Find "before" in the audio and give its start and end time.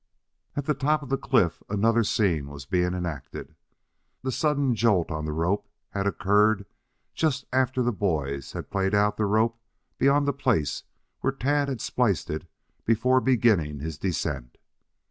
12.83-13.21